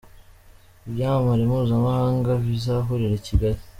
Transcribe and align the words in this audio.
ibyamamare 0.87 1.43
mpuzamahanga 1.49 2.31
bizahurira 2.45 3.15
I 3.19 3.25
Kigali 3.27 3.61